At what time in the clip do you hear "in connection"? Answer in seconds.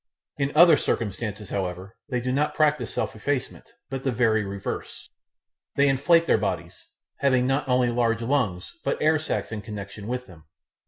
9.51-10.07